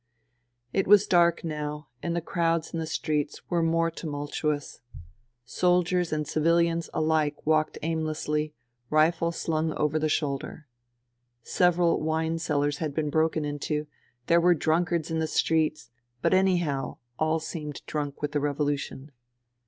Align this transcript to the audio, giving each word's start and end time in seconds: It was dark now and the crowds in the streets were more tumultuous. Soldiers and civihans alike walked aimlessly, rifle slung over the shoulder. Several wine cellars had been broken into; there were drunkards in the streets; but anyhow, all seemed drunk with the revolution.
It 0.73 0.87
was 0.87 1.05
dark 1.05 1.43
now 1.43 1.87
and 2.01 2.15
the 2.15 2.21
crowds 2.21 2.73
in 2.73 2.79
the 2.79 2.87
streets 2.87 3.39
were 3.51 3.61
more 3.61 3.91
tumultuous. 3.91 4.81
Soldiers 5.45 6.11
and 6.11 6.25
civihans 6.25 6.89
alike 6.91 7.45
walked 7.45 7.77
aimlessly, 7.83 8.55
rifle 8.89 9.31
slung 9.31 9.73
over 9.73 9.99
the 9.99 10.09
shoulder. 10.09 10.65
Several 11.43 12.01
wine 12.01 12.39
cellars 12.39 12.77
had 12.79 12.95
been 12.95 13.11
broken 13.11 13.45
into; 13.45 13.85
there 14.25 14.41
were 14.41 14.55
drunkards 14.55 15.11
in 15.11 15.19
the 15.19 15.27
streets; 15.27 15.91
but 16.23 16.33
anyhow, 16.33 16.97
all 17.19 17.39
seemed 17.39 17.85
drunk 17.85 18.23
with 18.23 18.31
the 18.31 18.39
revolution. 18.39 19.11